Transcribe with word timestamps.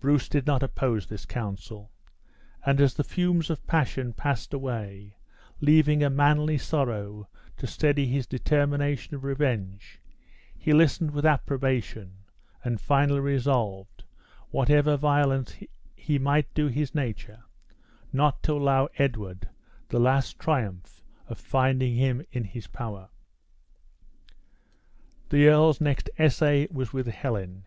Bruce 0.00 0.28
did 0.28 0.48
not 0.48 0.64
oppose 0.64 1.06
this 1.06 1.24
counsel; 1.24 1.92
and 2.66 2.80
as 2.80 2.94
the 2.94 3.04
fumes 3.04 3.50
of 3.50 3.64
passion 3.68 4.12
passed 4.12 4.52
away, 4.52 5.16
leaving 5.60 6.02
a 6.02 6.10
manly 6.10 6.58
sorrow 6.58 7.28
to 7.56 7.64
steady 7.68 8.08
his 8.08 8.26
determination 8.26 9.14
of 9.14 9.22
revenge, 9.22 10.00
he 10.58 10.72
listened 10.72 11.12
with 11.12 11.24
approbation, 11.24 12.14
and 12.64 12.80
finally 12.80 13.20
resolved, 13.20 14.02
whatever 14.50 14.96
violence 14.96 15.54
he 15.94 16.18
might 16.18 16.52
do 16.52 16.66
his 16.66 16.92
nature, 16.92 17.44
not 18.12 18.42
to 18.42 18.54
allow 18.54 18.88
Edward 18.98 19.48
the 19.88 20.00
last 20.00 20.36
triumph 20.40 21.00
of 21.28 21.38
finding 21.38 21.94
him 21.94 22.26
in 22.32 22.42
his 22.42 22.66
power. 22.66 23.08
The 25.28 25.46
earl's 25.46 25.80
next 25.80 26.10
essay 26.18 26.66
was 26.72 26.92
with 26.92 27.06
Helen. 27.06 27.66